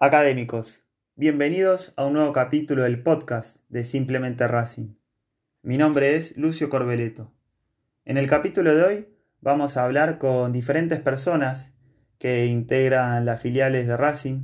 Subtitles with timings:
[0.00, 0.84] Académicos,
[1.16, 4.94] bienvenidos a un nuevo capítulo del podcast de Simplemente Racing.
[5.62, 7.32] Mi nombre es Lucio Corbeleto.
[8.04, 9.08] En el capítulo de hoy
[9.40, 11.74] vamos a hablar con diferentes personas
[12.20, 14.42] que integran las filiales de Racing.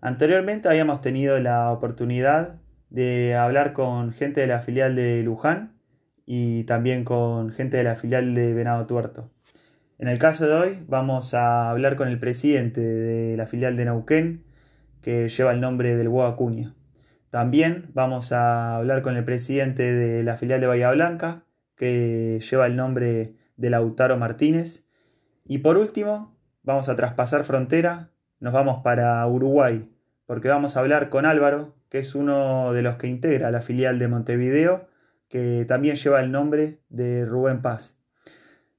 [0.00, 2.56] Anteriormente habíamos tenido la oportunidad
[2.90, 5.78] de hablar con gente de la filial de Luján
[6.26, 9.30] y también con gente de la filial de Venado Tuerto.
[10.00, 13.84] En el caso de hoy vamos a hablar con el presidente de la filial de
[13.84, 14.47] Neuquén,
[15.02, 16.74] que lleva el nombre del Boa Acuña.
[17.30, 21.44] También vamos a hablar con el presidente de la filial de Bahía Blanca,
[21.76, 24.86] que lleva el nombre de Lautaro Martínez.
[25.44, 29.90] Y por último, vamos a traspasar frontera, nos vamos para Uruguay,
[30.26, 33.98] porque vamos a hablar con Álvaro, que es uno de los que integra la filial
[33.98, 34.88] de Montevideo,
[35.28, 37.98] que también lleva el nombre de Rubén Paz.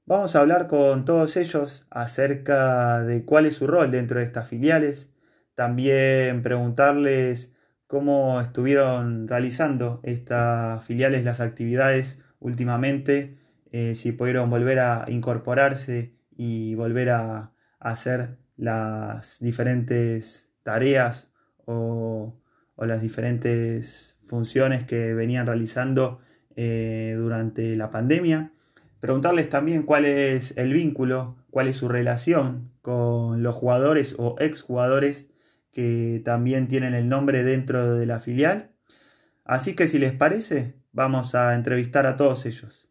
[0.06, 4.48] Vamos a hablar con todos ellos acerca de cuál es su rol dentro de estas
[4.48, 5.12] filiales,
[5.60, 7.54] también preguntarles
[7.86, 13.36] cómo estuvieron realizando estas filiales las actividades últimamente,
[13.70, 21.30] eh, si pudieron volver a incorporarse y volver a, hacer las diferentes tareas
[21.66, 22.40] o,
[22.78, 26.20] las diferentes funciones que venían realizando
[26.56, 28.50] eh, durante la pandemia.
[29.00, 35.29] Preguntarles también cuál es el vínculo, cuál es su relación con los jugadores o exjugadores
[35.72, 38.72] que también tienen el nombre dentro de la filial.
[39.44, 42.88] Así que si les parece, vamos a entrevistar a todos ellos.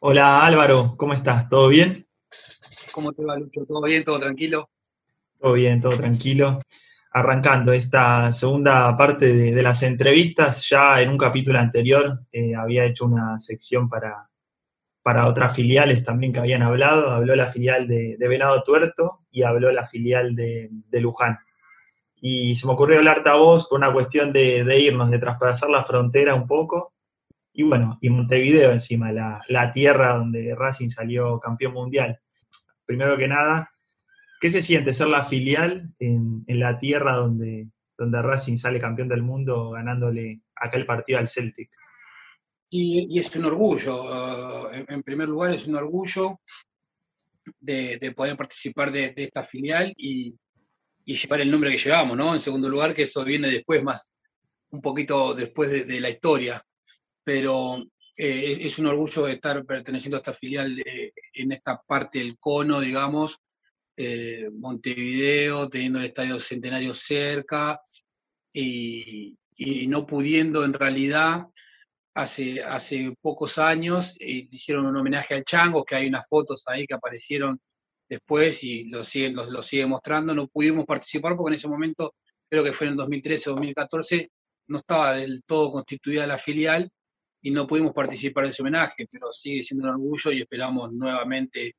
[0.00, 1.48] Hola Álvaro, ¿cómo estás?
[1.48, 2.06] ¿Todo bien?
[2.92, 3.64] ¿Cómo te va, Lucho?
[3.66, 4.04] ¿Todo bien?
[4.04, 4.68] ¿Todo tranquilo?
[5.38, 6.60] Todo bien, todo tranquilo.
[7.12, 13.06] Arrancando esta segunda parte de, las entrevistas, ya en un capítulo anterior eh, había hecho
[13.06, 14.28] una sección para,
[15.02, 17.10] para otras filiales también que habían hablado.
[17.10, 21.38] Habló la filial de, Venado Tuerto y habló la filial de, Luján.
[22.20, 25.82] Y se me ocurrió hablarte a vos por una cuestión de, irnos, de traspasar la
[25.82, 26.92] frontera un poco.
[27.52, 32.20] Y bueno, y Montevideo encima, la, tierra donde Racing salió campeón mundial.
[32.84, 33.70] Primero que nada,
[34.40, 37.68] ¿qué se siente ser la filial en, la tierra donde,
[37.98, 41.70] donde Racing sale campeón del mundo ganándole aquel partido al Celtic?
[42.74, 46.40] Y, es un orgullo, uh, en, primer lugar es un orgullo
[47.60, 50.32] de, poder participar de, esta filial y,
[51.04, 52.32] llevar el nombre que llevamos, ¿no?
[52.32, 54.14] En segundo lugar, que eso viene después, más
[54.70, 56.64] un poquito después de, la historia,
[57.24, 57.78] pero
[58.16, 60.82] eh, es, un orgullo estar perteneciendo a esta filial
[61.34, 63.38] en esta parte del cono, digamos,
[63.96, 67.80] eh, Montevideo, teniendo el Estadio Centenario cerca
[68.54, 69.36] y
[69.88, 71.46] no pudiendo en realidad
[72.14, 76.86] hace, hace pocos años, eh, hicieron un homenaje al Chango, que hay unas fotos ahí
[76.86, 77.60] que aparecieron
[78.08, 80.34] después y lo siguen, lo, sigue mostrando.
[80.34, 82.14] No pudimos participar porque en ese momento,
[82.48, 84.30] creo que fue en el 2013 o 2014,
[84.68, 86.90] no estaba del todo constituida la filial
[87.42, 91.76] y no pudimos participar de ese homenaje, pero sigue siendo un orgullo y esperamos nuevamente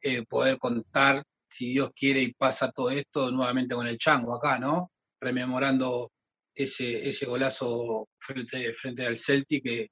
[0.00, 4.58] eh, poder contar, si Dios quiere y pasa todo esto, nuevamente con el Chango acá,
[4.58, 4.90] ¿no?
[5.20, 6.10] Rememorando
[6.54, 9.90] ese, ese golazo frente, frente al Celtic que,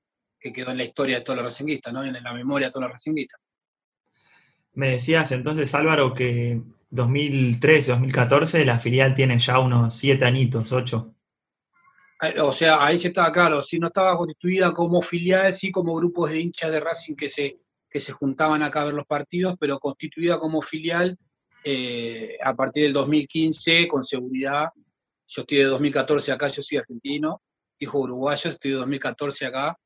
[0.53, 2.03] quedó en la historia de todos los racinguistas, ¿no?
[2.03, 3.41] en la memoria de todos los racinguistas.
[4.73, 11.15] Me decías entonces, Álvaro, que 2013, 2014 la filial tiene ya unos siete añitos, ocho.
[12.41, 16.31] O sea, ahí se estaba claro, si no estaba constituida como filial, sí como grupos
[16.31, 17.59] de hinchas de Racing que se,
[17.91, 21.19] que se juntaban acá a ver los partidos, pero constituida como filial
[21.65, 24.69] eh, a partir del 2015 con seguridad
[25.35, 27.43] yo estoy de 2014 acá, yo soy argentino,
[27.79, 29.79] hijo uruguayo, estoy de 2014 acá,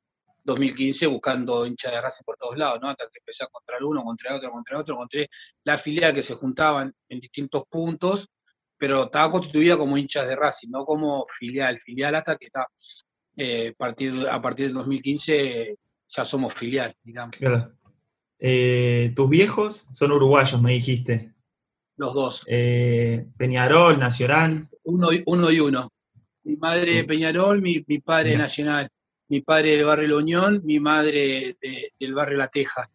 [0.42, 2.88] 2015 buscando hinchas de raza por todos lados, ¿no?
[2.88, 5.30] Hasta que empecé a encontrar uno, encontré otro, encontré otro, encontré
[5.64, 8.28] la filial que se juntaban en distintos puntos,
[8.76, 12.66] pero estaba constituida como hinchas de Racing, no como filial, filial hasta que está
[13.36, 15.76] eh, partir, a partir del 2015
[16.08, 17.36] ya somos filial, digamos.
[18.38, 21.34] Eh, tus viejos son uruguayos, me dijiste.
[21.96, 22.44] Los dos.
[22.46, 24.68] Eh, Peñarol, Nacional.
[24.86, 25.92] Uno, uno y uno.
[26.44, 28.88] Mi madre de Peñarol, mi, padre Nacional.
[29.28, 31.56] Mi padre del barrio La Unión, mi madre
[31.98, 32.88] del barrio La Teja.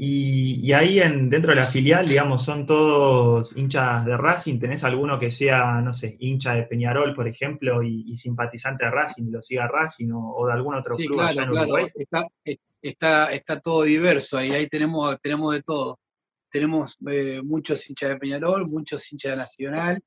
[0.00, 4.58] Y, ahí en, dentro de la filial, digamos, son todos hinchas de Racing.
[4.60, 9.30] ¿Tenés alguno que sea, no sé, hincha de Peñarol, por ejemplo, y, simpatizante de Racing,
[9.30, 11.86] lo siga Racing o, de algún otro club allá en Uruguay?
[11.94, 12.26] Está,
[12.80, 15.98] está, está todo diverso ahí, ahí tenemos, tenemos de todo
[16.50, 20.02] tenemos eh, muchos hinchas de Peñarol, muchos hinchas de Nacional,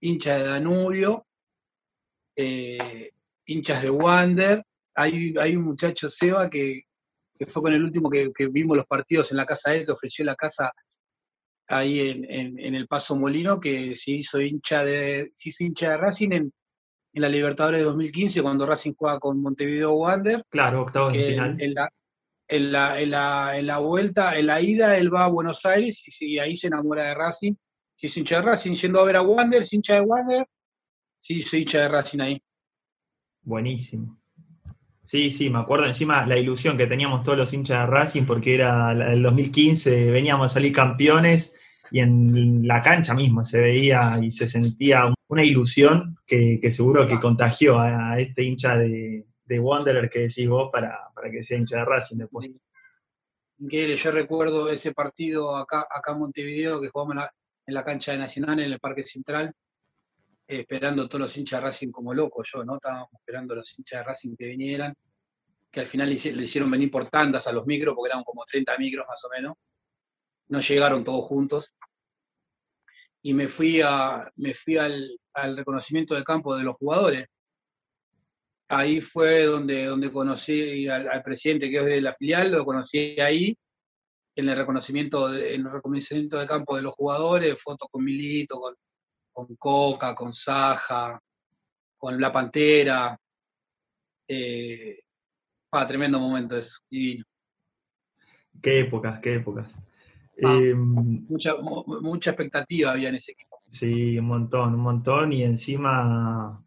[0.00, 1.26] hinchas de Danubio,
[2.36, 3.10] eh,
[3.46, 4.62] hinchas de Wander.
[4.94, 6.82] Hay, hay un muchacho, Seba, que,
[7.46, 10.24] fue con el último que, vimos los partidos en la casa de él, que ofreció
[10.24, 10.72] la casa
[11.68, 15.96] ahí en, en, el Paso Molino, que se hizo hincha de, se hizo hincha de
[15.98, 16.52] Racing en,
[17.12, 20.42] en la Libertadores de 2015, cuando Racing juega con Montevideo Wander.
[20.48, 21.60] Claro, octavos de final.
[21.60, 21.90] En la,
[22.48, 26.02] en, la, en, la, en la vuelta, en la ida, él va a Buenos Aires
[26.20, 27.54] y, ahí se enamora de Racing.
[27.98, 30.46] Se hizo hincha de Racing, yendo a ver a Wander, se hincha de Wander,
[31.18, 32.42] sí, se hincha de Racing ahí.
[33.42, 34.20] Buenísimo.
[35.02, 38.54] Sí, sí, me acuerdo encima la ilusión que teníamos todos los hinchas de Racing porque
[38.54, 41.56] era el 2015, veníamos a salir campeones
[41.90, 47.18] y en la cancha mismo se veía y se sentía una ilusión que, seguro que
[47.18, 51.84] contagió a, este hincha de, de, Wanderer que decís vos para, que sea hincha de
[51.84, 52.48] Racing después.
[53.58, 57.16] Yo recuerdo ese partido acá, acá en Montevideo que jugamos
[57.68, 59.52] en la, cancha de Nacional, en el Parque Central,
[60.46, 62.48] eh, esperando todos los hinchas de Racing como locos.
[62.50, 62.76] Yo, ¿no?
[62.76, 64.94] Estábamos esperando los hinchas de Racing que vinieran,
[65.70, 68.78] que al final le, hicieron venir por tandas a los micros, porque eran como 30
[68.78, 69.56] micros más o menos.
[70.48, 71.76] No llegaron todos juntos
[73.20, 77.26] y me fui, a, me fui al, reconocimiento de campo de los jugadores.
[78.68, 83.54] Ahí fue donde, donde conocí al, presidente que es de la filial, lo conocí ahí,
[84.38, 88.60] en el reconocimiento de, en el reconocimiento de campo de los jugadores, fotos con Milito,
[88.60, 88.74] con,
[89.32, 91.20] con Coca, con Saja,
[91.96, 93.18] con La Pantera.
[94.28, 95.00] Eh,
[95.72, 97.24] ah, tremendo momento eso, divino.
[98.62, 99.74] Qué épocas, qué épocas.
[100.44, 103.60] Ah, em, mucha, mucha expectativa había en ese equipo.
[103.66, 106.64] Sí, un montón, un montón, y encima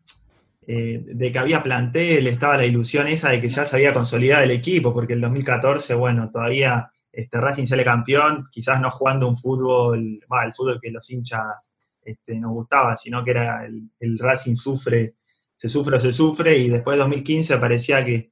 [0.68, 4.44] eh, de que había plantel, estaba la ilusión esa de que ya se había consolidado
[4.44, 9.38] el equipo, porque el 2014, bueno, todavía este, Racing sale campeón, quizás no jugando un
[9.38, 14.18] fútbol, va, el fútbol que los hinchas este, nos gustaba, sino que era el, el,
[14.18, 15.16] Racing sufre,
[15.56, 18.32] se sufre o se sufre, y después de 2015 parecía que,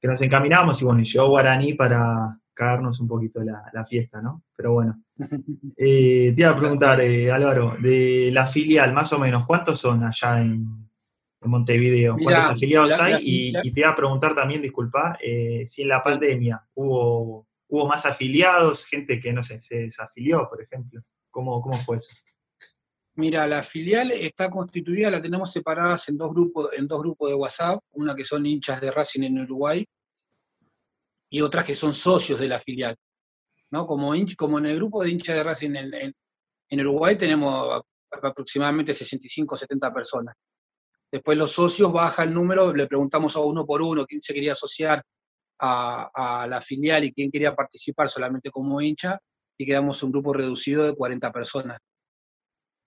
[0.00, 4.42] que nos encaminábamos, y bueno, llegó Guaraní para, cagarnos un poquito la, fiesta, ¿no?
[4.56, 5.00] Pero bueno.
[5.76, 10.02] Eh, te iba a preguntar, eh, Álvaro, de la filial, más o menos, ¿cuántos son
[10.02, 10.88] allá en,
[11.40, 12.16] Montevideo?
[12.20, 13.16] ¿Cuántos afiliados hay?
[13.20, 18.06] y, te iba a preguntar también, disculpa, eh, si en la pandemia hubo, hubo más
[18.06, 21.02] afiliados, gente que, no sé, se desafilió, por ejemplo.
[21.30, 22.14] ¿Cómo, cómo fue eso?
[23.14, 27.34] Mira, la filial está constituida, la tenemos separadas en dos grupos, en dos grupos de
[27.34, 29.84] WhatsApp, una que son hinchas de Racing en Uruguay
[31.30, 32.96] y otras que son socios de la filial.
[33.70, 33.86] ¿no?
[33.86, 36.14] Como, en el grupo de hinchas de Racing en,
[36.70, 40.34] en, Uruguay tenemos aproximadamente 65 o 70 personas.
[41.10, 44.52] Después los socios bajan el número, le preguntamos a uno por uno quién se quería
[44.52, 45.02] asociar
[45.60, 49.18] a, la filial y quién quería participar solamente como hincha,
[49.56, 51.78] y quedamos un grupo reducido de 40 personas.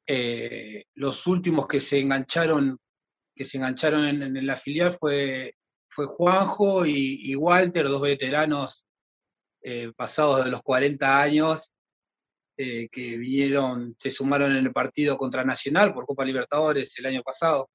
[0.08, 2.78] Eh, los últimos que se engancharon,
[3.36, 5.54] que se engancharon en la filial fue
[5.92, 8.86] fue Juanjo y, Walter, dos veteranos
[9.62, 11.72] eh, pasados de los 40 años,
[12.58, 17.22] eh, que vinieron, se sumaron en el partido contra Nacional por Copa Libertadores el año
[17.22, 17.70] pasado.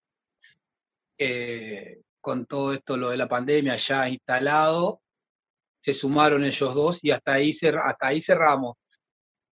[2.27, 5.01] Con todo esto, lo de la pandemia ya instalado,
[5.81, 8.75] se sumaron ellos dos y hasta ahí, hasta ahí cerramos.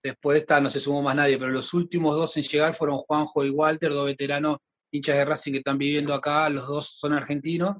[0.03, 3.45] Después esta no se sumó más nadie, pero los últimos dos en llegar fueron Juanjo
[3.45, 4.59] y Walter, dos veteranos
[4.91, 7.77] hinchas de Racing que están viviendo acá, los dos son argentinos,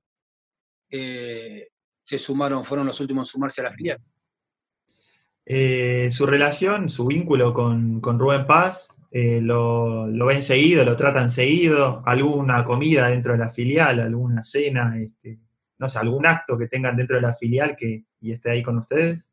[0.89, 1.67] eh,
[2.05, 3.99] se sumaron, fueron los últimos en sumarse a la filial.
[5.45, 12.03] Eh, su relación, su vínculo con, Rubén Paz, eh, lo, ven seguido, lo tratan seguido,
[12.05, 15.39] alguna comida dentro de la filial, alguna cena, este,
[15.79, 18.79] no sé, algún acto que tengan dentro de la filial que, y esté ahí con
[18.79, 19.33] ustedes.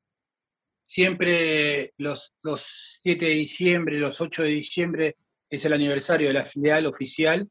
[0.86, 5.16] Siempre los, los 7 de diciembre, los 8 de diciembre
[5.50, 7.50] es el aniversario de la filial oficial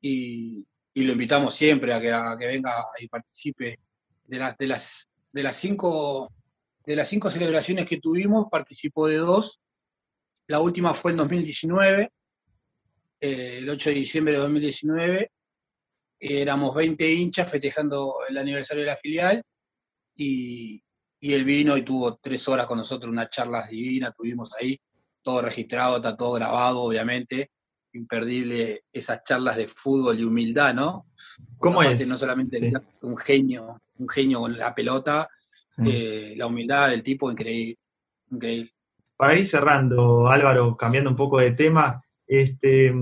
[0.00, 3.78] y, y lo invitamos siempre a que, venga y participe.
[4.24, 6.32] De las, de, las, de, las cinco,
[6.86, 9.60] de las cinco celebraciones que tuvimos, participó de dos.
[10.52, 12.12] La última fue en 2019,
[13.20, 15.30] eh, el 8 de diciembre de 2019.
[16.20, 19.42] Éramos 20 hinchas festejando el aniversario de la filial
[20.14, 20.78] y,
[21.20, 24.78] y él vino y tuvo tres horas con nosotros, una charla divina, tuvimos ahí,
[25.22, 27.50] todo registrado, está todo grabado, obviamente
[27.94, 31.06] imperdible esas charlas de fútbol y humildad, ¿no?
[31.56, 32.06] ¿Cómo es?
[32.08, 35.30] No solamente un genio, un genio con la pelota,
[35.78, 35.86] mm.
[35.88, 37.78] eh, la humildad del tipo increíble,
[38.30, 38.74] increíble.
[39.22, 42.92] Para ir cerrando, Álvaro, cambiando un poco de tema, este,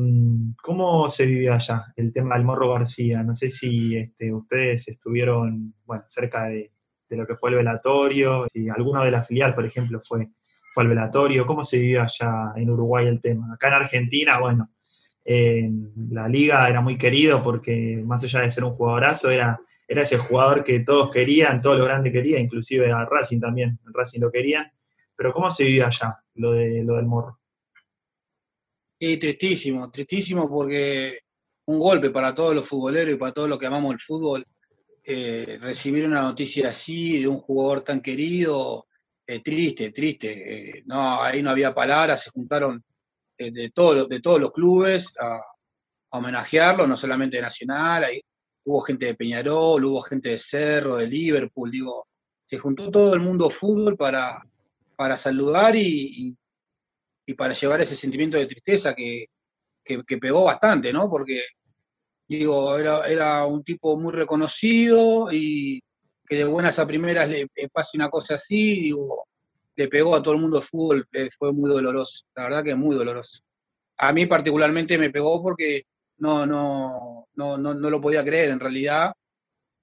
[0.62, 3.22] ¿cómo se vive allá el tema del Morro García?
[3.22, 6.72] No sé si este, ustedes estuvieron bueno, cerca de,
[7.08, 10.28] lo que fue el velatorio, si alguno de la filial, por ejemplo, fue,
[10.74, 13.54] fue al velatorio, ¿cómo se vive allá en Uruguay el tema?
[13.54, 14.70] Acá en Argentina, bueno,
[15.24, 19.58] en la liga era muy querido porque más allá de ser un jugadorazo, era,
[19.88, 24.20] era ese jugador que todos querían, todo lo grande quería, inclusive a Racing también, Racing
[24.20, 24.70] lo querían.
[25.20, 27.38] Pero ¿cómo se vive allá lo, de, lo del morro?
[28.98, 31.18] Sí, tristísimo, tristísimo porque
[31.66, 34.46] un golpe para todos los futboleros y para todos los que amamos el fútbol.
[35.04, 38.86] Eh, recibir una noticia así de un jugador tan querido,
[39.26, 40.78] eh, triste, triste.
[40.78, 42.82] Eh, no, ahí no había palabras, se juntaron
[43.36, 45.38] de, de todos los clubes a,
[46.12, 48.22] homenajearlo, no solamente de Nacional, ahí
[48.64, 52.08] hubo gente de Peñarol, hubo gente de Cerro, de Liverpool, digo,
[52.46, 54.42] se juntó todo el mundo fútbol para,
[55.00, 56.36] para saludar y,
[57.24, 59.28] y, para llevar ese sentimiento de tristeza que,
[59.82, 61.08] que, pegó bastante, ¿no?
[61.08, 61.42] Porque,
[62.28, 65.80] digo, era, era un tipo muy reconocido y
[66.28, 69.26] que de buenas a primeras le, pase una cosa así, digo,
[69.74, 72.74] le pegó a todo el mundo de fútbol, eh, fue muy doloroso, la verdad que
[72.74, 73.40] muy doloroso.
[73.96, 75.84] A mí particularmente me pegó porque
[76.18, 79.14] no, no, no, no, no lo podía creer en realidad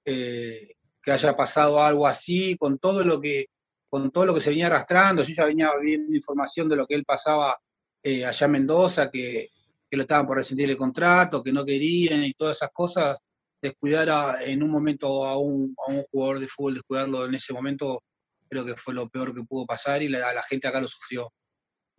[0.06, 3.48] eh, que haya pasado algo así con todo lo que
[3.90, 5.24] con todo lo que se venía arrastrando.
[5.24, 7.58] Yo ya venía viendo información de lo que él pasaba
[8.04, 9.50] eh, allá en Mendoza, que,
[9.92, 13.18] lo estaban por rescindir el contrato, que no querían y todas esas cosas.
[13.62, 18.04] Descuidar en un momento a un, a un jugador de fútbol, descuidarlo en ese momento,
[18.48, 21.32] creo que fue lo peor que pudo pasar y la, la gente acá lo sufrió.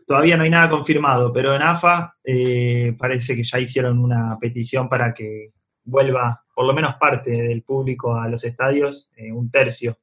[0.06, 4.88] Todavía no hay nada confirmado, pero en AFA eh, parece que ya hicieron una petición
[4.88, 5.52] para que
[5.84, 9.98] vuelva por lo menos parte del público a los estadios, eh, un tercio.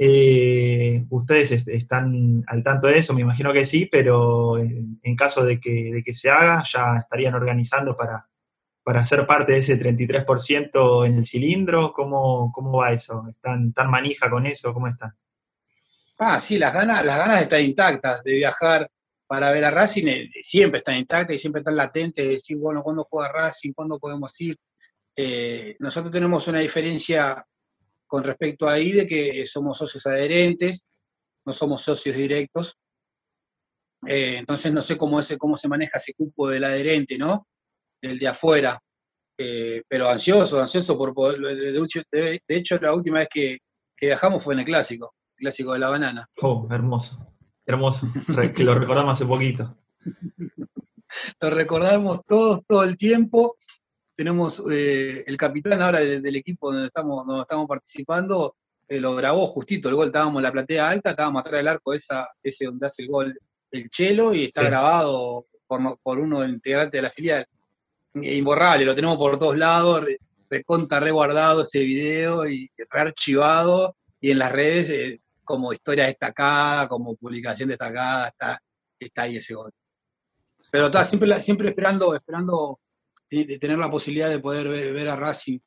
[0.00, 3.14] Eh, ¿Ustedes están al tanto de eso?
[3.14, 8.28] Me imagino que sí, pero en caso de que, se haga, ya estarían organizando para,
[8.84, 11.92] para ser parte de ese 33% en el cilindro.
[11.92, 13.26] ¿Cómo, ¿Cómo va eso?
[13.28, 14.72] ¿Están tan manija con eso?
[14.72, 15.12] ¿Cómo están?
[16.20, 18.88] Ah, sí, las ganas, las ganas están intactas de viajar
[19.26, 22.84] para ver a Racing eh, siempre están intactas y siempre están latentes de decir, bueno,
[22.84, 23.72] ¿cuándo juega Racing?
[23.72, 24.56] ¿Cuándo podemos ir?
[25.16, 27.44] Eh, nosotros tenemos una diferencia
[28.08, 30.84] con respecto a ahí de que somos socios adherentes,
[31.46, 32.76] no somos socios directos.
[34.06, 37.46] Eh, entonces no sé cómo, ese, cómo se maneja ese cupo del adherente, ¿no?
[38.00, 38.80] El de afuera.
[39.36, 41.40] pero ansioso, ansioso por poder.
[41.40, 43.58] De, hecho, la última vez que,
[43.96, 46.28] que viajamos fue en el clásico, el clásico de la banana.
[46.42, 47.24] Oh, hermoso.
[47.66, 48.06] Hermoso,
[48.56, 49.76] que lo recordamos hace poquito.
[51.40, 53.56] Lo recordamos todos, todo el tiempo.
[54.18, 58.56] Tenemos eh, el capitán ahora del, equipo donde estamos, donde estamos participando,
[58.88, 61.94] eh, lo grabó justito el gol, estábamos en la platea alta, estábamos atrás del arco
[61.94, 63.38] esa, ese donde hace el gol
[63.70, 67.46] el Chelo y está grabado por, por uno integrante de la filial.
[68.14, 70.04] Imborrable, lo tenemos por todos lados,
[70.50, 77.14] reconta reguardado ese video y rearchivado y en las redes eh, como historia destacada, como
[77.14, 78.60] publicación destacada, está,
[78.98, 79.70] está ahí ese gol.
[80.72, 82.80] Pero está siempre, siempre esperando, esperando
[83.30, 85.58] de tener la posibilidad de poder ver, a Racing.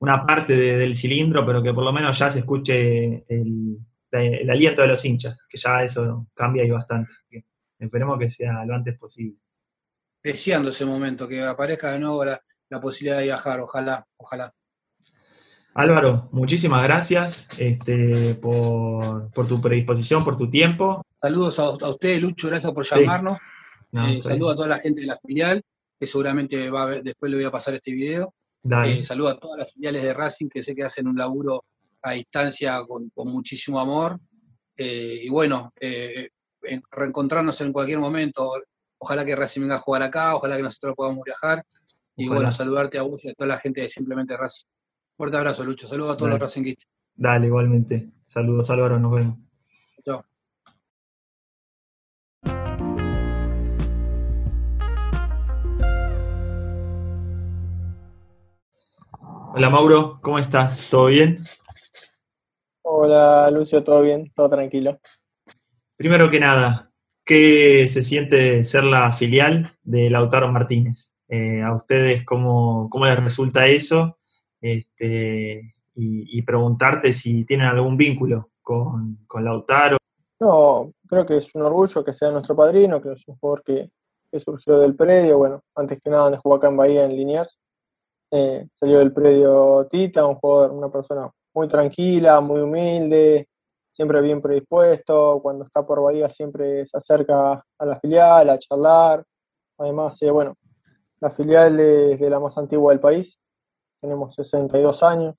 [0.00, 3.78] Una parte del cilindro, pero que por lo menos ya se escuche el,
[4.50, 7.12] aliento de los hinchas, que ya eso cambia ahí bastante.
[7.78, 9.38] Esperemos que sea lo antes posible.
[10.22, 14.54] Deseando ese momento, que aparezca de nuevo la, la posibilidad de viajar, ojalá, ojalá.
[15.74, 21.02] Álvaro, muchísimas gracias este, por, tu predisposición, por tu tiempo.
[21.20, 23.38] Saludos a, a usted, Lucho, gracias por llamarnos.
[23.92, 25.62] Eh, saludos a toda la gente de la filial,
[25.98, 28.34] que seguramente va a ver, después le voy a pasar este video.
[28.86, 31.64] Eh, saludos a todas las filiales de Racing, que sé que hacen un laburo
[32.02, 34.18] a distancia con, muchísimo amor.
[34.76, 35.72] Eh, y bueno,
[36.90, 38.52] reencontrarnos en cualquier momento.
[38.98, 41.64] Ojalá que Racing venga a jugar acá, ojalá que nosotros podamos viajar.
[42.16, 44.66] Y bueno, saludarte a vos y a toda la gente de Simplemente Racing.
[45.16, 45.86] Fuerte abrazo, Lucho.
[45.86, 46.88] Saludos a todos los Racinguistas.
[47.14, 48.10] Dale, igualmente.
[48.26, 48.98] Saludos, Álvaro.
[48.98, 49.38] Nos vemos.
[59.56, 60.88] Hola Mauro, ¿cómo estás?
[60.90, 61.44] ¿Todo bien?
[62.82, 64.32] Hola Lucio, ¿todo bien?
[64.34, 64.98] ¿Todo tranquilo?
[65.96, 66.90] Primero que nada,
[67.24, 71.14] ¿qué se siente ser la filial de Lautaro Martínez?
[71.28, 74.18] Eh, ¿A ustedes cómo, cómo les resulta eso?
[74.64, 79.98] este, y, preguntarte si tienen algún vínculo con, Lautaro.
[80.40, 83.90] No, creo que es un orgullo que sea nuestro padrino, que es un jugador que,
[84.40, 87.60] surgió del predio, bueno, antes que nada jugó acá en Bahía, en Liniers,
[88.30, 93.48] eh, salió del predio Tita, un jugador, una persona muy tranquila, muy humilde,
[93.92, 99.24] siempre bien predispuesto, cuando está por Bahía siempre se acerca a la filial, a charlar,
[99.78, 100.54] además, eh, bueno,
[101.20, 103.38] la filial es de la más antigua del país,
[104.00, 105.34] tenemos 62 años.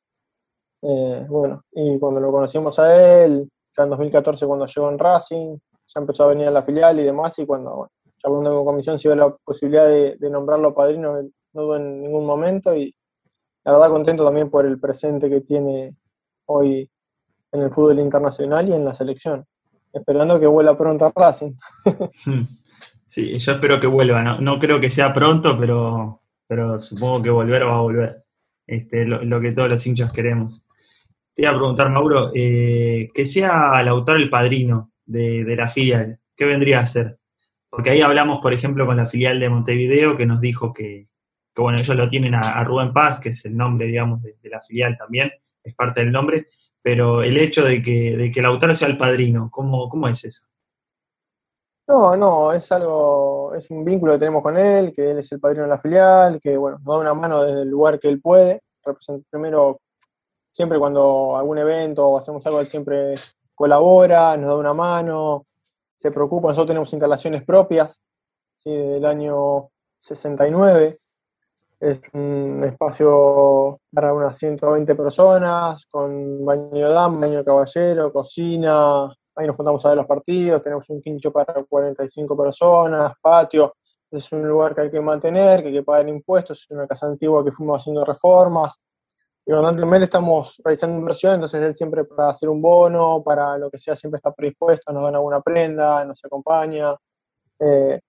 [0.81, 5.57] Eh, bueno, y cuando lo conocimos a él, ya en 2014 cuando llegó en Racing,
[5.87, 8.65] ya empezó a venir a la filial y demás, y cuando, bueno, ya cuando con
[8.65, 11.19] comisión se dio la posibilidad de, nombrarlo padrino,
[11.55, 12.93] no dudo en ningún momento, y
[13.63, 15.95] la verdad contento también por el presente que tiene
[16.45, 16.89] hoy
[17.51, 19.45] en el fútbol internacional y en la selección.
[19.91, 21.53] Esperando que vuela pronto a Racing.
[23.07, 27.65] Sí, yo espero que vuelva, no, creo que sea pronto, pero, pero supongo que volver
[27.65, 28.25] va a volver.
[28.67, 30.67] Este, lo, que todos los hinchas queremos.
[31.33, 36.43] Te iba a preguntar, Mauro, eh, que sea Lautaro el padrino de, la filial, ¿qué
[36.43, 37.17] vendría a ser?
[37.69, 41.07] Porque ahí hablamos, por ejemplo, con la filial de Montevideo, que nos dijo que,
[41.61, 44.97] bueno, ellos lo tienen a, Rubén Paz, que es el nombre, digamos, de, la filial
[44.97, 45.31] también,
[45.63, 46.47] es parte del nombre,
[46.81, 50.43] pero el hecho de que, de que Lautaro sea el padrino, ¿cómo, cómo es eso?
[51.87, 55.39] No, no, es algo, es un vínculo que tenemos con él, que él es el
[55.39, 58.19] padrino de la filial, que bueno, nos da una mano desde el lugar que él
[58.19, 58.61] puede.
[59.29, 59.81] primero,
[60.51, 63.15] siempre cuando algún evento o hacemos algo, él siempre
[63.53, 65.45] colabora, nos da una mano,
[65.95, 66.47] se preocupa.
[66.47, 68.01] Nosotros tenemos instalaciones propias,
[68.57, 68.71] ¿sí?
[68.71, 69.69] del año
[69.99, 70.97] 69.
[71.79, 79.05] Es un espacio para unas 120 personas, con baño dama, baño caballero, cocina,
[79.35, 83.75] ahí nos juntamos a ver los partidos, tenemos un quincho para 45 personas, patio,
[84.09, 87.07] es un lugar que hay que mantener, que hay que pagar impuestos, es una casa
[87.07, 88.79] antigua que fuimos haciendo reformas,
[89.45, 93.77] y constantemente estamos realizando inversión, entonces él siempre para hacer un bono, para lo que
[93.77, 96.95] sea, siempre está predispuesto, nos da alguna prenda, nos acompaña,
[97.59, 97.99] eh,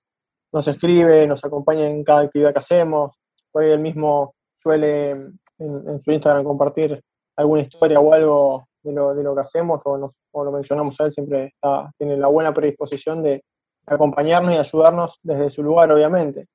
[0.53, 3.17] nos escribe, nos acompaña en cada actividad que hacemos,
[3.57, 5.13] por él mismo suele
[5.59, 7.03] en su Instagram compartir
[7.37, 11.07] alguna historia o algo de lo, de lo que hacemos o, nos, lo mencionamos a
[11.07, 11.55] él, siempre
[11.97, 13.43] tiene la buena predisposición de
[13.87, 16.49] acompañarnos y ayudarnos desde su lugar, obviamente.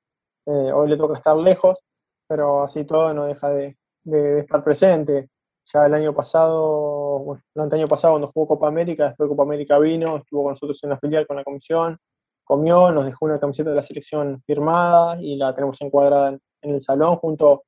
[0.46, 1.76] Eh, hoy le toca estar lejos,
[2.28, 3.76] pero así todo no deja de,
[4.38, 5.28] estar presente.
[5.72, 9.42] Ya el año pasado, bueno, el año pasado cuando jugó Copa América, después de Copa
[9.42, 11.98] América vino, estuvo con nosotros en la filial con la comisión,
[12.44, 16.74] comió, nos dejó una camiseta de la selección firmada y la tenemos encuadrada en, en
[16.74, 17.64] el salón junto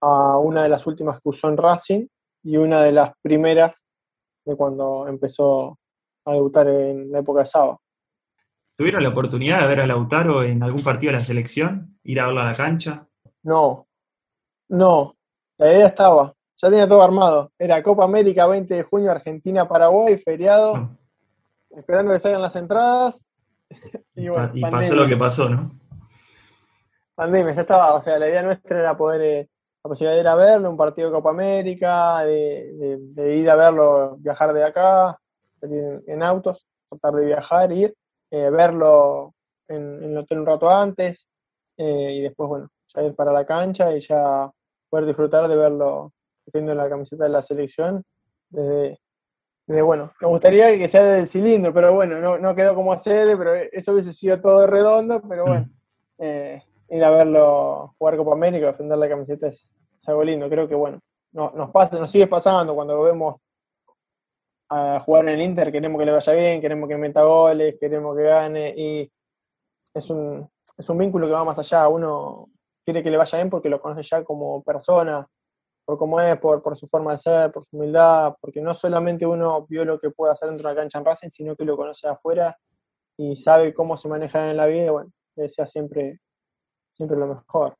[0.00, 2.06] a una de las últimas que usó en Racing
[2.42, 3.86] y una de las primeras
[4.44, 5.78] de cuando empezó
[6.24, 7.78] a debutar en la época de Saba.
[8.76, 11.98] ¿Tuvieron la oportunidad de ver a Lautaro en algún partido de la selección?
[12.04, 13.08] ¿Ir a verlo a la cancha?
[13.42, 13.88] No,
[14.68, 15.16] no.
[15.58, 17.50] La idea estaba, ya tenía todo armado.
[17.58, 20.96] Era Copa América 20 de junio, Argentina-Paraguay, feriado, ah.
[21.70, 23.26] esperando que salgan las entradas.
[24.14, 24.28] y,
[24.60, 25.72] pasó lo que pasó, ¿no?
[27.18, 27.94] Pandemia, ya estaba.
[27.94, 29.50] O sea, la idea nuestra era poder eh,
[29.82, 34.16] la posibilidad de ir a verlo, un partido de Copa América, de, ir a verlo,
[34.18, 35.18] viajar de acá,
[35.60, 37.92] salir en, autos, tratar de viajar, ir,
[38.30, 39.34] eh, verlo
[39.66, 41.28] en, el hotel un rato antes
[41.76, 44.48] eh, y después, bueno, ya ir para la cancha y ya
[44.88, 46.12] poder disfrutar de verlo
[46.52, 48.04] en la camiseta de la selección.
[48.48, 48.96] Desde,
[49.66, 53.54] bueno, me gustaría que sea del cilindro, pero bueno, no, no quedó como sede, pero
[53.56, 55.66] eso hubiese sido todo redondo, pero bueno.
[55.66, 55.78] Mm.
[56.20, 59.74] Eh, ir a verlo jugar Copa América, defender la camiseta es,
[60.06, 60.48] algo lindo.
[60.48, 61.00] Creo que, bueno,
[61.32, 63.36] nos pasa, nos sigue pasando cuando lo vemos
[64.70, 68.16] a jugar en el Inter, queremos que le vaya bien, queremos que meta goles, queremos
[68.16, 69.10] que gane y
[69.94, 71.88] es un, es un vínculo que va más allá.
[71.88, 72.48] Uno
[72.84, 75.26] quiere que le vaya bien porque lo conoce ya como persona,
[75.84, 79.26] por cómo es, por, por su forma de ser, por su humildad, porque no solamente
[79.26, 81.76] uno vio lo que puede hacer dentro de la cancha en Racing, sino que lo
[81.76, 82.56] conoce afuera
[83.16, 84.90] y sabe cómo se maneja en la vida.
[84.90, 86.20] Bueno, desea siempre
[86.92, 87.76] siempre lo mejor.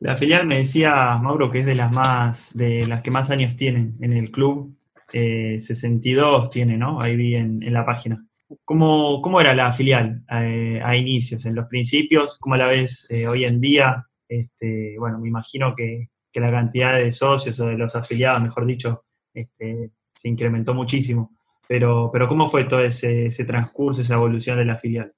[0.00, 3.56] La filial me decía, Mauro, que es de las más, de las que más años
[3.56, 4.76] tienen en el club.
[5.10, 7.00] 62 eh, tiene, ¿no?
[7.00, 8.24] Ahí vi en, la página.
[8.64, 12.38] ¿Cómo, ¿Cómo, era la filial eh, a inicios, en los principios?
[12.38, 14.06] ¿Cómo la ves eh, hoy en día?
[14.28, 19.06] Este, bueno, me imagino que, la cantidad de socios o de los afiliados, mejor dicho,
[19.34, 21.32] este, se incrementó muchísimo.
[21.66, 25.12] Pero, pero ¿cómo fue todo ese transcurso, esa evolución de la filial?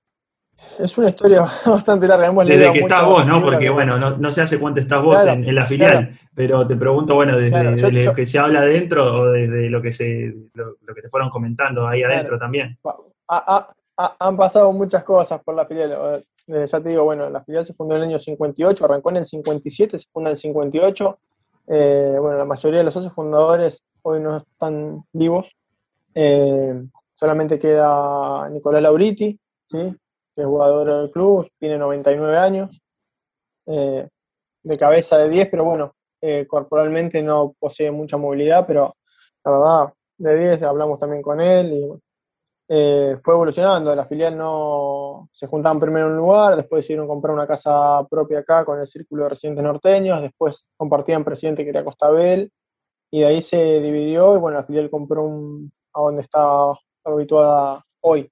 [0.78, 2.30] Es una historia bastante larga.
[2.44, 3.42] desde que estás vos, ¿no?
[3.42, 7.14] Porque, bueno, no, no, sé hace cuánto estás vos en, la filial, pero te pregunto,
[7.14, 11.08] bueno, desde, lo que se habla adentro o desde lo que, se, lo, que te
[11.08, 12.78] fueron comentando ahí adentro también.
[13.28, 16.24] han pasado muchas cosas por la filial.
[16.46, 19.26] ya te digo, bueno, la filial se fundó en el año 58, arrancó en el
[19.26, 21.18] 57, se funda en el 58.
[21.72, 25.54] Eh, bueno, la mayoría de los socios fundadores hoy no están vivos.
[26.14, 26.82] Eh,
[27.14, 29.96] solamente queda Nicolás Lauriti, ¿sí?
[30.40, 32.80] Es jugador del club, tiene 99 años,
[33.66, 34.08] eh,
[34.62, 38.96] de cabeza de 10, pero bueno, eh, corporalmente no posee mucha movilidad, pero
[39.44, 41.88] la verdad, de 10 hablamos también con él y
[42.68, 43.94] eh, fue evolucionando.
[43.96, 48.40] La filial no se juntaban primero en un lugar, después decidieron comprar una casa propia
[48.40, 52.52] acá con el círculo de residentes norteños, después compartían presidente que era Costabel,
[53.10, 55.26] y de ahí se dividió y bueno, la filial compró
[55.94, 56.72] a donde está
[57.04, 58.30] habituada hoy.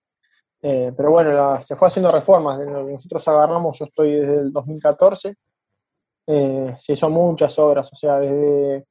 [0.61, 2.59] Eh, pero bueno, se fue haciendo reformas.
[2.59, 5.35] Nosotros agarramos, yo estoy desde el 2014.
[6.27, 8.85] Eh, se hizo muchas obras, o sea, desde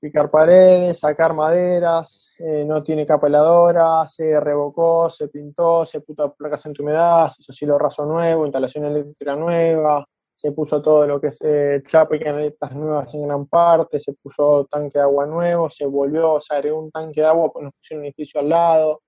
[0.00, 6.34] picar paredes, sacar maderas, eh, no tiene capa heladora, se revocó, se pintó, se puso
[6.34, 11.28] placas anti-humedad, se hizo cielo raso nuevo, instalación eléctrica nueva, se puso todo lo que
[11.28, 15.70] es eh, chapa y canaletas nuevas en gran parte, se puso tanque de agua nuevo,
[15.70, 19.00] se volvió, se agregó un tanque de agua, pues nos pusieron un edificio al lado,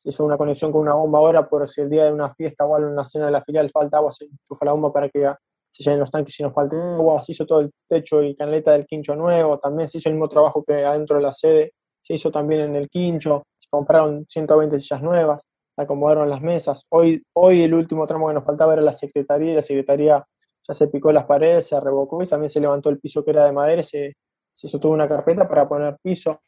[0.00, 2.64] se hizo una conexión con una bomba ahora por si el día de una fiesta
[2.64, 5.30] o una cena de la filial falta agua, se enchufa la bomba para que
[5.70, 8.72] se llenen los tanques y no falte agua, se hizo todo el techo y canaleta
[8.72, 12.14] del quincho nuevo, también se hizo el mismo trabajo que adentro de la sede, se
[12.14, 16.86] hizo también en el quincho, se compraron 120 sillas nuevas, se acomodaron las mesas.
[16.88, 20.24] Hoy, hoy el último tramo que nos faltaba era la secretaría y la secretaría
[20.66, 23.44] ya se picó las paredes, se revocó y también se levantó el piso que era
[23.44, 24.16] de madera, se,
[24.50, 26.40] se hizo toda una carpeta para poner piso.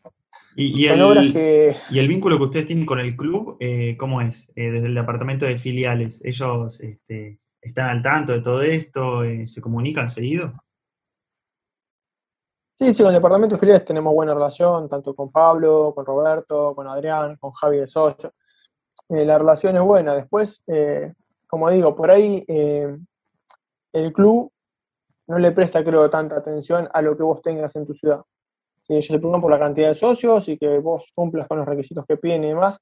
[0.55, 1.75] Y, el, que...
[1.91, 4.53] y el vínculo que ustedes tienen con el club, eh, ¿cómo es?
[4.55, 9.25] Eh, desde el departamento de filiales, ¿ellos este, están al tanto de todo esto?
[9.25, 10.53] Eh, ¿Se comunican seguido?
[12.79, 16.75] Sí, sí, con el departamento de filiales tenemos buena relación, tanto con Pablo, con Roberto,
[16.75, 18.35] con Adrián, con Javi de Socho.
[19.09, 20.15] la relación es buena.
[20.15, 20.65] Después,
[21.47, 24.51] como digo, por ahí el club
[25.29, 28.23] no le presta, creo, tanta atención a lo que vos tengas en tu ciudad.
[28.83, 31.67] Si ellos se preocupan por la cantidad de socios y que vos cumplas con los
[31.67, 32.79] requisitos que piden y demás,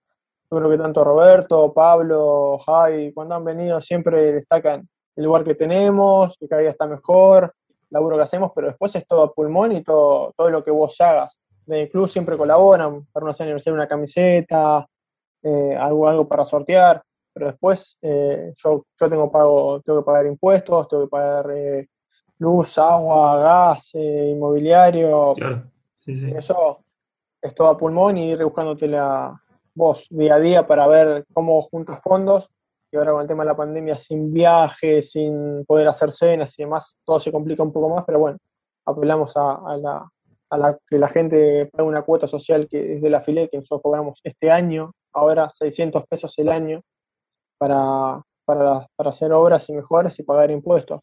[0.50, 5.54] yo creo que tanto Roberto, Pablo, Javi, cuando han venido siempre destacan el lugar que
[5.54, 9.32] tenemos, que cada día está mejor, el laburo que hacemos, pero después es todo a
[9.32, 11.38] pulmón y todo, todo lo que vos hagas.
[11.66, 14.86] Del club siempre colaboran, para una aniversario una camiseta,
[15.42, 20.26] eh, algo, algo para sortear pero después eh, yo, yo tengo, pago, tengo que pagar
[20.26, 21.88] impuestos, tengo que pagar eh,
[22.38, 25.34] luz, agua, gas, inmobiliario.
[26.06, 26.84] Eso
[27.42, 29.40] es todo a pulmón y ir buscándote la
[29.74, 32.48] vos día a día para ver cómo juntas fondos.
[32.92, 36.64] Y ahora con el tema de la pandemia, sin viajes, sin poder hacer cenas y
[36.64, 38.38] demás, todo se complica un poco más, pero bueno,
[38.84, 43.48] apelamos a, la, que la gente pague una cuota social que es de la filial
[43.48, 46.80] que nosotros cobramos este año, ahora 600 pesos el año,
[47.58, 51.00] para, para, para hacer obras y mejoras y pagar impuestos.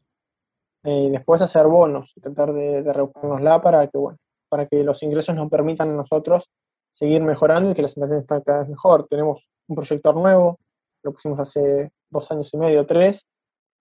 [0.83, 4.17] Eh, y después hacer bonos, tratar de, de para que, bueno,
[4.49, 6.49] para que los ingresos nos permitan a nosotros
[6.91, 9.07] seguir mejorando y que la situación esté cada vez mejor.
[9.09, 10.59] Tenemos un proyector nuevo,
[11.03, 13.27] lo pusimos hace dos años y medio, tres.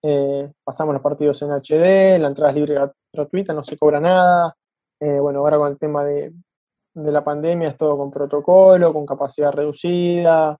[0.03, 2.79] Eh, pasamos los partidos en HD, la entrada es libre
[3.13, 4.55] gratuita, no se cobra nada.
[5.01, 6.33] Eh, bueno, ahora con el tema de,
[6.95, 10.59] de la pandemia es todo con protocolo, con capacidad reducida,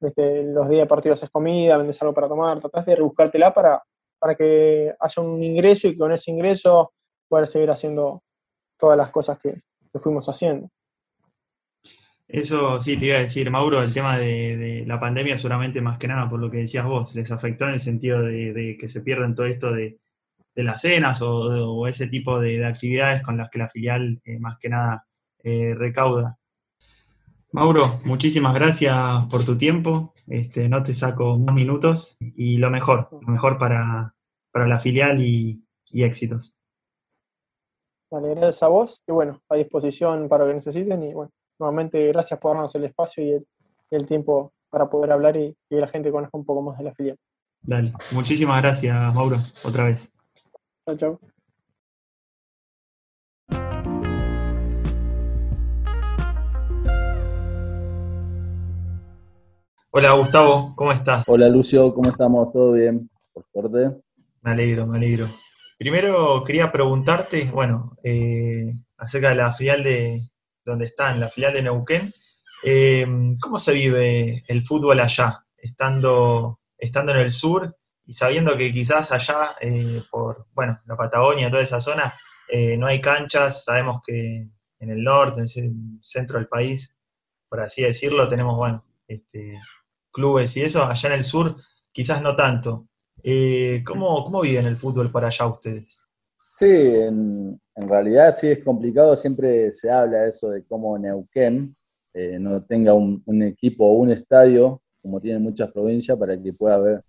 [0.00, 3.82] los días de partidos es comida, vendes algo para tomar, tratás de rebuscártela para,
[4.18, 6.92] para que haya un ingreso y con ese ingreso
[7.28, 8.22] poder seguir haciendo
[8.78, 9.54] todas las cosas que,
[10.00, 10.70] fuimos haciendo.
[12.28, 16.06] Eso sí, te iba a decir, Mauro, el tema de, la pandemia seguramente más que
[16.06, 19.34] nada por lo que decías vos, les afectó en el sentido de, que se pierden
[19.34, 19.98] todo esto de,
[20.54, 24.68] las cenas o, ese tipo de, actividades con las que la filial eh, más que
[24.68, 25.06] nada
[25.42, 26.38] eh, recauda.
[27.50, 28.94] Mauro, muchísimas gracias
[29.30, 30.12] por tu tiempo.
[30.26, 34.14] Este, no te saco más minutos y lo mejor, lo mejor para,
[34.52, 36.57] la filial y, éxitos.
[38.10, 42.08] Vale, gracias a vos y bueno, a disposición para lo que necesiten y bueno, nuevamente
[42.08, 43.46] gracias por darnos el espacio y
[43.90, 46.84] el, tiempo para poder hablar y, y, que la gente conozca un poco más de
[46.84, 47.18] la filial.
[47.60, 50.10] Dale, muchísimas gracias Mauro, otra vez.
[50.86, 51.20] Chao, chao.
[59.90, 61.24] Hola Gustavo, ¿cómo estás?
[61.26, 62.52] Hola Lucio, ¿cómo estamos?
[62.54, 63.10] ¿Todo bien?
[63.34, 64.00] Por suerte.
[64.40, 65.26] Me alegro, me alegro.
[65.78, 70.28] Primero quería preguntarte, bueno, eh, acerca de la filial de
[70.64, 72.12] donde están, la filial de Neuquén.
[72.64, 73.06] Eh,
[73.40, 79.12] ¿Cómo se vive el fútbol allá, estando, estando en el sur y sabiendo que quizás
[79.12, 82.12] allá, eh, por bueno, la Patagonia, toda esa zona,
[82.78, 84.48] no hay canchas, sabemos que
[84.80, 86.96] en el norte, en el centro del país,
[87.48, 89.60] por así decirlo, tenemos, bueno, este,
[90.10, 91.56] clubes y eso, allá en el sur
[91.92, 92.88] quizás no tanto.
[93.22, 96.08] Eh, ¿cómo, ¿Cómo viven el fútbol para allá ustedes?
[96.38, 101.74] Sí, en, realidad sí es complicado, siempre se habla de eso de cómo Neuquén
[102.14, 106.78] eh, no tenga un, equipo o un estadio, como tienen muchas provincias, para que pueda
[106.78, 107.02] ver,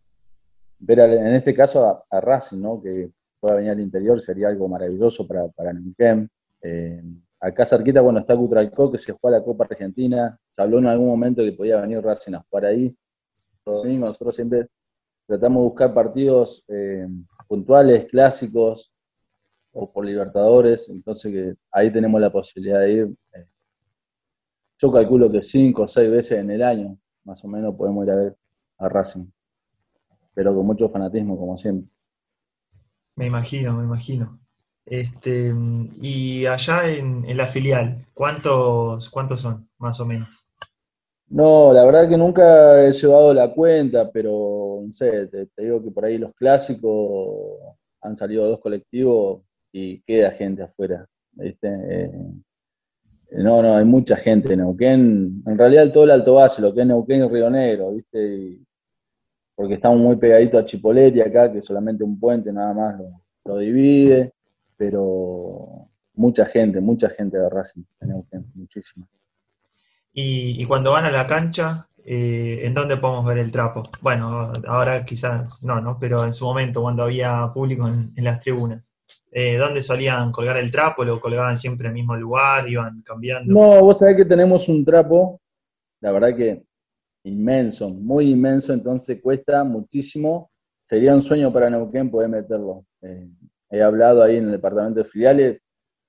[0.80, 2.82] ver en este caso a, Racing, ¿no?
[2.82, 6.30] que pueda venir al interior, sería algo maravilloso para, para Neuquén.
[6.62, 7.02] Eh,
[7.40, 10.38] acá cerquita, bueno, está Cutralcó, que se juega la Copa Argentina.
[10.50, 12.96] Se habló en algún momento que podía venir Racing a jugar ahí.
[13.66, 14.68] Nosotros siempre
[15.30, 17.08] tratamos de buscar partidos eh,
[17.48, 18.96] puntuales, clásicos,
[19.72, 23.16] o por Libertadores, entonces que ahí tenemos la posibilidad de ir.
[23.34, 23.46] Eh,
[24.80, 28.12] yo calculo que cinco o seis veces en el año, más o menos, podemos ir
[28.12, 28.38] a ver
[28.80, 29.28] a Racing,
[30.34, 31.88] pero con mucho fanatismo, como siempre.
[33.16, 34.40] Me imagino, me imagino.
[34.84, 35.54] Este,
[36.02, 40.49] y allá en, la filial, ¿cuántos, ¿cuántos son, más o menos?
[41.30, 45.92] No, la verdad que nunca he llevado la cuenta, pero no sé, te, digo que
[45.92, 47.60] por ahí los clásicos
[48.02, 51.08] han salido dos colectivos y queda gente afuera.
[51.40, 52.12] Eh,
[53.32, 55.44] no, no, hay mucha gente en Neuquén.
[55.46, 58.60] En realidad todo el Alto Base, lo que es Neuquén y Río Negro, ¿viste?
[59.60, 62.96] porque estamos muy pegaditos a Chipoleti acá, que solamente un puente nada más
[63.44, 64.34] lo, divide,
[64.78, 69.06] pero mucha gente, mucha gente de Racing en Neuquén, muchísima.
[70.14, 73.84] Y, cuando van a la cancha, eh, ¿en dónde podemos ver el trapo?
[74.02, 75.98] Bueno, ahora quizás no, ¿no?
[76.00, 78.94] Pero en su momento, cuando había público en, las tribunas.
[79.32, 81.06] Eh, ¿Dónde solían colgar el trapo?
[81.06, 82.68] ¿Lo colgaban siempre en el mismo lugar?
[82.68, 83.54] ¿Iban cambiando?
[83.54, 85.40] No, vos sabés que tenemos un trapo,
[86.02, 86.64] la verdad que
[87.24, 90.52] inmenso, muy inmenso, entonces cuesta muchísimo.
[90.82, 92.86] Sería un sueño para Neuquén poder meterlo.
[93.02, 93.30] Eh,
[93.70, 95.62] he hablado ahí en el departamento de filiales,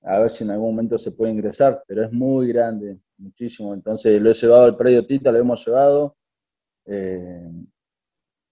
[0.03, 3.73] a ver si en algún momento se puede ingresar, pero es muy grande, muchísimo.
[3.73, 6.15] Entonces lo he llevado al predio Tita, lo hemos llevado,
[6.85, 7.49] eh,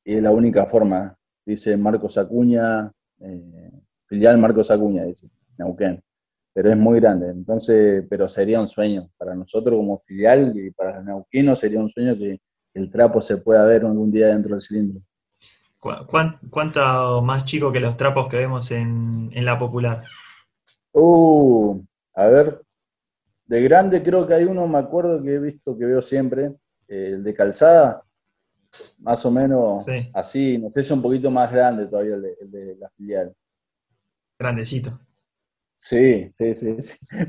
[0.03, 3.71] y es la única forma, dice Marcos Acuña, eh,
[4.05, 5.27] filial Marcos Acuña, dice,
[5.58, 6.01] Neuquén.
[6.53, 10.97] Pero es muy grande, entonces, pero sería un sueño para nosotros como filial y para
[10.97, 12.39] los neuquinos sería un sueño que
[12.73, 15.01] el trapo se pueda ver algún día dentro del cilindro.
[15.79, 20.03] ¿Cuánto más chico que los trapos que vemos en, en la popular?
[20.91, 21.82] Uh,
[22.15, 22.62] a ver,
[23.50, 26.54] de grande creo que hay uno, me acuerdo que he visto que veo siempre,
[26.88, 28.04] eh, el de calzada,
[29.00, 29.84] más o menos
[30.14, 33.34] así, no sé si es un poquito más grande todavía el de, la filial.
[34.38, 35.00] Grandecito.
[35.74, 36.78] Sí, sí, sí,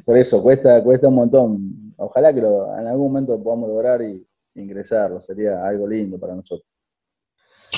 [0.04, 1.94] por eso cuesta, cuesta un montón.
[1.96, 4.22] Ojalá que en algún momento podamos lograr y
[4.56, 6.69] ingresarlo, sería algo lindo para nosotros.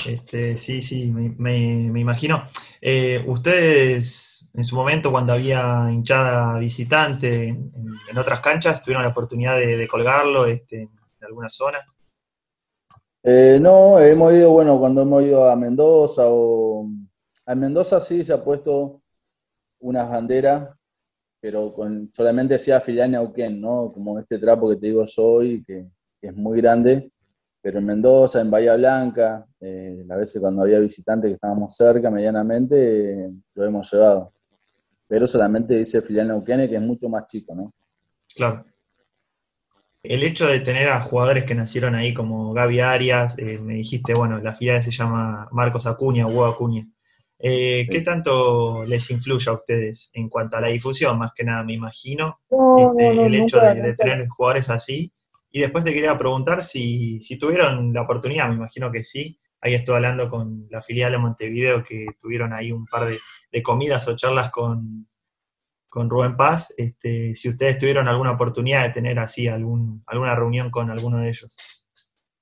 [0.05, 2.43] Este, sí, sí, me, imagino.
[2.81, 9.57] Eh, ustedes, en su momento, cuando había hinchada visitante en, otras canchas, tuvieron la oportunidad
[9.57, 10.89] de, colgarlo este, en
[11.21, 11.79] alguna zona.
[13.23, 16.87] Eh, no, hemos ido, bueno, cuando hemos ido a Mendoza o.
[17.45, 19.01] A Mendoza sí se ha puesto
[19.79, 20.69] unas banderas,
[21.41, 21.73] pero
[22.13, 23.91] solamente hacía filial Neuquén, ¿no?
[23.93, 25.87] Como este trapo que te digo soy, que
[26.21, 27.11] es muy grande
[27.63, 32.11] pero en Mendoza, en Bahía Blanca, eh, a veces cuando había visitantes que estábamos cerca
[32.11, 34.33] medianamente, lo hemos llevado.
[35.07, 37.73] Pero solamente dice filial Neuquén, que es mucho más chico, ¿no?
[38.35, 38.65] Claro.
[40.03, 44.13] El hecho de tener a jugadores que nacieron ahí como Gaby Arias, eh, me dijiste,
[44.13, 46.85] bueno, la filial se llama Marcos Acuña, Hugo Acuña.
[47.39, 51.17] Eh, ¿Qué tanto les influye a ustedes en cuanto a la difusión?
[51.17, 52.41] Más que nada, me imagino,
[52.77, 55.13] este, el hecho de, tener jugadores así
[55.55, 59.39] y después te quería preguntar si, tuvieron la oportunidad, me imagino que sí.
[59.61, 64.07] Ahí estoy hablando con la filial de Montevideo que tuvieron ahí un par de, comidas
[64.07, 65.07] o charlas con,
[65.87, 66.73] con Rubén Paz.
[66.75, 71.29] Este, si ustedes tuvieron alguna oportunidad de tener así algún, alguna reunión con alguno de
[71.29, 71.55] ellos.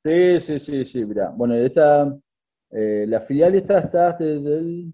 [0.01, 1.31] Sí, sí, sí, sí, mira.
[1.35, 2.17] Bueno, esta,
[2.71, 4.93] eh, la filial está, está desde el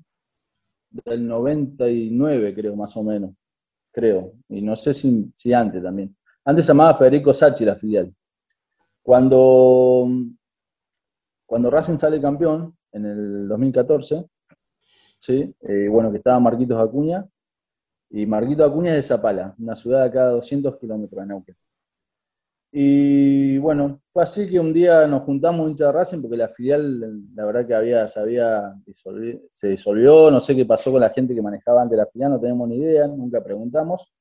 [0.89, 3.35] del 99, creo, más o menos.
[3.91, 4.33] Creo.
[4.49, 6.16] Y no sé si, si antes también.
[6.47, 8.15] Antes se llamaba Federico Sachi la filial.
[9.03, 10.07] Cuando,
[11.45, 14.25] cuando Racing sale campeón, en el 2014,
[15.19, 15.53] ¿sí?
[15.59, 17.27] Eh, bueno, que estaba Marquitos Acuña,
[18.09, 21.57] y Marquitos Acuña es de Zapala, una ciudad de acá a 200 kilómetros de Neuquén.
[22.71, 27.35] Y bueno, fue así que un día nos juntamos hincha de Racing porque la filial,
[27.35, 28.71] la verdad que había, se había
[29.51, 32.39] se disolvió, no sé qué pasó con la gente que manejaba antes la filial, no
[32.39, 34.13] tenemos ni idea, nunca preguntamos.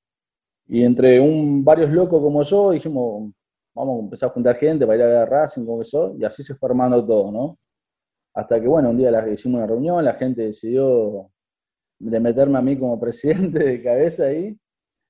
[0.68, 3.33] Y entre un, varios locos como yo, dijimos,
[3.74, 5.83] vamos a empezar a juntar gente para ir a ver a Racing, como
[6.18, 7.59] y así se fue armando todo, ¿no?
[8.35, 11.31] Hasta que, bueno, un día hicimos una reunión, la gente decidió
[11.98, 14.57] de meterme a mí como presidente de cabeza ahí.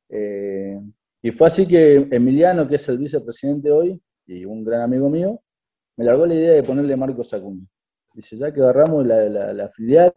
[0.08, 0.80] Eh,
[1.22, 5.40] y fue así que Emiliano, que es el vicepresidente hoy, y un gran amigo mío,
[5.96, 7.66] me largó la idea de ponerle Marcos Acuña.
[8.14, 10.12] Dice, ya que agarramos la, filial,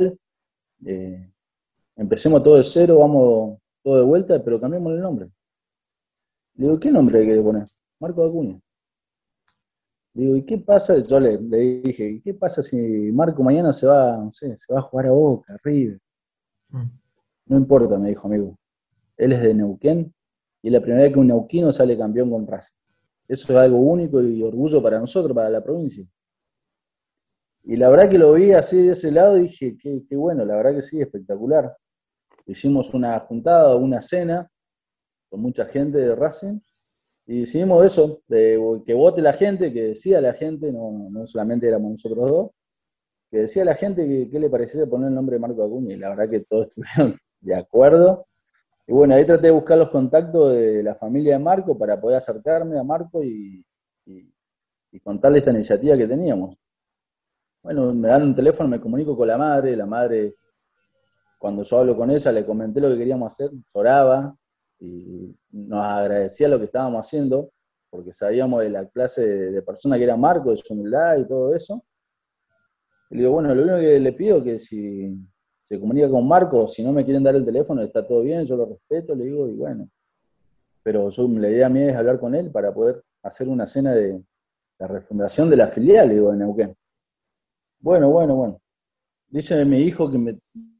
[0.85, 1.31] eh,
[1.95, 5.29] empecemos todo de cero, vamos todo de vuelta, pero cambiamos el nombre.
[6.55, 7.67] Le digo, ¿qué nombre hay que poner?
[7.99, 8.59] Marco Acuña.
[10.13, 10.97] Le digo, ¿y qué pasa?
[10.99, 12.77] Yo le, dije, ¿qué pasa si
[13.11, 15.97] Marco mañana se va, no sé, se va a jugar a Boca, arriba?
[16.69, 16.89] Mm.
[17.45, 18.57] No importa, me dijo amigo.
[19.17, 20.13] Él es de Neuquén
[20.61, 22.75] y es la primera vez que un neuquino sale campeón con Racing.
[23.27, 26.05] Eso es algo único y orgullo para nosotros, para la provincia.
[27.63, 30.43] Y la verdad que lo vi así de ese lado y dije, qué, qué bueno,
[30.45, 31.75] la verdad que sí, espectacular
[32.51, 34.49] hicimos una juntada, una cena
[35.29, 36.59] con mucha gente de Racing
[37.25, 41.91] y decidimos eso, que vote la gente, que decía la gente, no, no solamente éramos
[41.91, 42.51] nosotros dos,
[43.29, 46.09] que decía la gente que, le parecía poner el nombre de Marco Acuña y la
[46.09, 48.25] verdad que todos estuvieron de acuerdo
[48.87, 52.17] Y bueno, ahí traté de buscar los contactos de la familia de Marco para poder
[52.17, 53.63] acercarme a Marco y,
[54.91, 56.57] y contarle esta iniciativa que teníamos.
[57.61, 60.35] Bueno, me dan un teléfono, me comunico con la madre, la madre,
[61.39, 64.35] cuando yo hablo con ella, le comenté lo que queríamos hacer, lloraba
[64.79, 67.51] y nos agradecía lo que estábamos haciendo,
[67.89, 71.55] porque sabíamos de la clase de, persona que era Marco, de su humildad y todo
[71.55, 71.81] eso.
[73.09, 75.17] Le digo, bueno, lo único que le pido es que si
[75.61, 78.57] se comunica con Marco, si no me quieren dar el teléfono, está todo bien, yo
[78.57, 79.89] lo respeto, le digo, y bueno.
[80.83, 84.21] Pero yo, la idea mía es hablar con él para poder hacer una cena de
[84.77, 86.75] la refundación de la filial, digo, en Neuquén.
[87.79, 88.61] Bueno, bueno, bueno.
[89.29, 90.39] Dice mi hijo que me,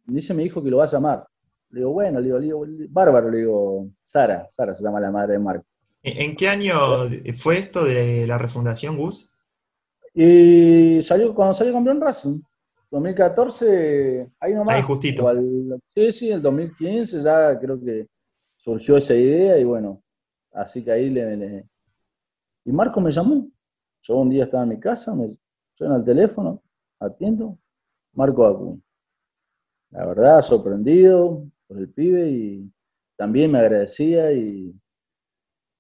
[0.10, 1.28] dice mi hijo que lo va a llamar.
[1.72, 5.40] Le digo, bueno, le digo, bárbaro, le digo, Sara, Sara se llama la madre de
[5.40, 5.66] Marco.
[6.02, 6.76] ¿En qué año
[7.38, 9.32] fue esto de la refundación, Gus?
[10.14, 12.42] Y salió, cuando salió campeón Racing,
[12.92, 14.76] 2014, ahí nomás.
[14.76, 15.30] Ahí justito.
[15.94, 18.08] sí, sí, el 2015 ya creo que
[18.58, 20.02] surgió esa idea y bueno,
[20.54, 21.66] así que ahí le,
[22.66, 23.48] Y Marco me llamó.
[24.02, 25.28] Yo un día estaba en mi casa, me
[25.74, 26.64] suena el teléfono,
[27.00, 27.58] atiendo,
[28.14, 28.80] Marco Acuña.
[29.92, 32.72] La verdad, sorprendido por el pibe y
[33.18, 34.74] también me agradecía y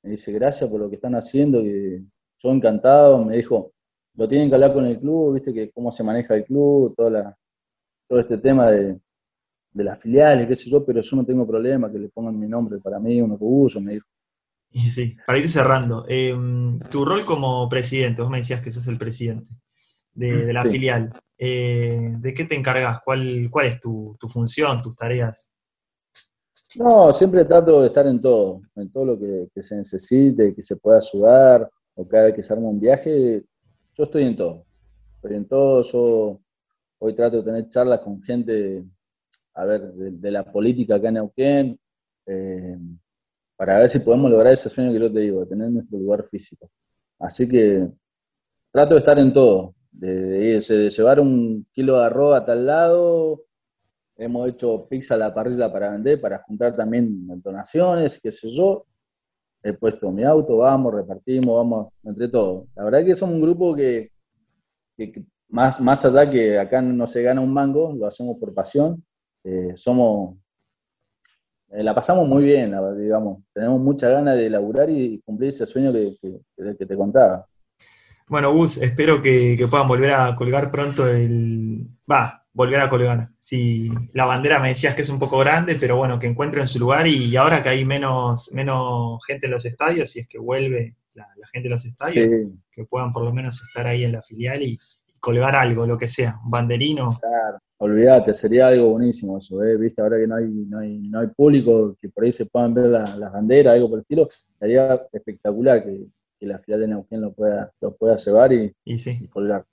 [0.03, 2.03] me dice gracias por lo que están haciendo, que
[2.39, 3.73] yo encantado, me dijo,
[4.15, 7.37] lo tienen que hablar con el club, viste que cómo se maneja el club, toda
[8.07, 8.99] todo este tema de,
[9.71, 12.47] de las filiales, qué sé yo, pero yo no tengo problema que le pongan mi
[12.47, 14.07] nombre para mí, un orgullo, me dijo.
[14.71, 18.87] Y sí, para ir cerrando, em, tu rol como presidente, vos me decías que sos
[18.87, 19.49] el presidente
[20.13, 22.99] de, la filial, eh, ¿de qué te encargas?
[23.03, 25.51] ¿Cuál, cuál es tu, función, tus tareas?
[26.75, 30.75] No, siempre trato de estar en todo, en todo lo que, se necesite, que se
[30.75, 33.43] pueda ayudar, o cada vez que se arma un viaje,
[33.97, 34.65] yo estoy en todo.
[35.15, 36.41] Estoy en todo, yo
[36.99, 38.83] hoy trato de tener charlas con gente,
[39.53, 41.79] a ver, de, la política acá en Neuquén,
[42.25, 42.77] eh,
[43.55, 46.23] para ver si podemos lograr ese sueño que yo te digo, de tener nuestro lugar
[46.25, 46.69] físico.
[47.19, 47.89] Así que
[48.71, 53.41] trato de estar en todo, de, llevar un kilo de arroz a tal lado,
[54.17, 58.85] hemos hecho pizza a la parrilla para vender, para juntar también donaciones, qué sé yo.
[59.61, 62.67] He puesto mi auto, vamos, repartimos, vamos, entre todos.
[62.75, 64.11] La verdad que somos un grupo que,
[65.49, 69.03] más, más allá que acá no se gana un mango, lo hacemos por pasión.
[69.43, 70.37] Eh, somos
[71.71, 73.43] eh, la pasamos muy bien, digamos.
[73.53, 77.45] Tenemos mucha ganas de laburar y cumplir ese sueño que, te contaba.
[78.29, 81.87] Bueno, Gus, espero que, puedan volver a colgar pronto el.
[82.09, 83.29] Va, volver a colgar.
[83.39, 86.79] Si la bandera me decías que es un poco grande, pero bueno, que encuentren su
[86.79, 90.95] lugar y, ahora que hay menos, menos gente en los estadios, si es que vuelve
[91.15, 92.27] la, gente en los estadios,
[92.71, 94.77] que puedan por lo menos estar ahí en la filial y,
[95.19, 97.17] colgar algo, lo que sea, un banderino.
[97.19, 99.75] Claro, olvídate, sería algo buenísimo eso, ¿eh?
[99.77, 102.73] Viste, ahora que no hay, no hay, no hay público, que por ahí se puedan
[102.73, 106.07] ver las banderas, algo por el estilo, sería espectacular que,
[106.45, 108.73] la filial de Neuquén lo pueda, lo pueda llevar y,
[109.29, 109.65] colgar.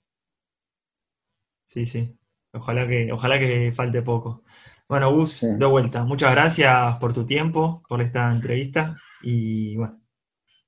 [1.65, 2.17] Sí, sí.
[2.53, 4.43] Ojalá que, ojalá que falte poco.
[4.87, 6.05] Bueno, Gus, de vuelta.
[6.05, 10.01] Muchas gracias por tu tiempo, por esta entrevista y bueno,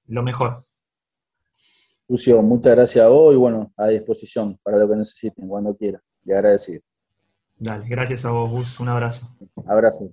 [0.07, 0.65] lo mejor.
[2.09, 6.01] Lucio, muchas gracias a vos y bueno, a disposición para lo que necesiten, cuando quieran.
[6.23, 6.81] Le agradecido.
[7.57, 8.79] Dale, gracias a vos, Gus.
[8.79, 9.29] Un abrazo.
[9.67, 10.11] Abrazo.